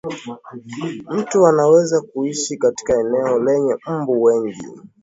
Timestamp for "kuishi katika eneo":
2.01-3.39